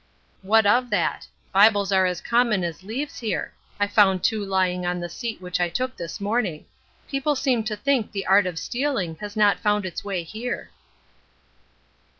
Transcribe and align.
"What 0.41 0.65
of 0.65 0.89
that! 0.89 1.27
Bibles 1.53 1.91
are 1.91 2.07
as 2.07 2.21
common 2.21 2.63
as 2.63 2.81
leaves 2.81 3.19
here. 3.19 3.53
I 3.79 3.85
found 3.85 4.23
two 4.23 4.43
lying 4.43 4.83
on 4.83 4.99
the 4.99 5.09
seat 5.09 5.39
which 5.39 5.59
I 5.61 5.69
took 5.69 5.95
this 5.95 6.19
morning. 6.19 6.65
People 7.07 7.35
seem 7.35 7.63
to 7.65 7.75
think 7.75 8.11
the 8.11 8.25
art 8.25 8.47
of 8.47 8.57
stealing 8.57 9.15
has 9.17 9.35
not 9.37 9.59
found 9.59 9.85
its 9.85 10.03
way 10.03 10.23
here." 10.23 10.71